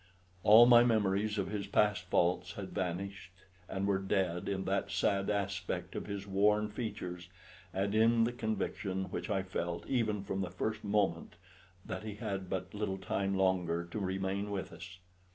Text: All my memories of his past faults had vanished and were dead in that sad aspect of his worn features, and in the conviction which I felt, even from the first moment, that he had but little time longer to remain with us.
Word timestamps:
All 0.41 0.65
my 0.65 0.83
memories 0.83 1.37
of 1.37 1.49
his 1.49 1.67
past 1.67 2.05
faults 2.05 2.53
had 2.53 2.71
vanished 2.73 3.29
and 3.69 3.85
were 3.85 3.99
dead 3.99 4.49
in 4.49 4.65
that 4.65 4.89
sad 4.89 5.29
aspect 5.29 5.95
of 5.95 6.07
his 6.07 6.25
worn 6.25 6.69
features, 6.69 7.29
and 7.71 7.93
in 7.93 8.23
the 8.23 8.31
conviction 8.33 9.11
which 9.11 9.29
I 9.29 9.43
felt, 9.43 9.85
even 9.85 10.23
from 10.23 10.41
the 10.41 10.49
first 10.49 10.83
moment, 10.83 11.35
that 11.85 12.01
he 12.01 12.15
had 12.15 12.49
but 12.49 12.73
little 12.73 12.97
time 12.97 13.35
longer 13.37 13.85
to 13.91 13.99
remain 13.99 14.49
with 14.49 14.73
us. 14.73 14.97